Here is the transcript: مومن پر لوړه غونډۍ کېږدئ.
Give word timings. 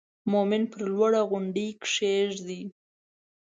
مومن 0.31 0.63
پر 0.71 0.81
لوړه 0.95 1.21
غونډۍ 1.29 1.69
کېږدئ. 1.83 2.63